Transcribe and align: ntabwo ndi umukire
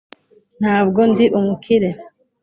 ntabwo 0.61 0.99
ndi 1.11 1.25
umukire 1.39 1.89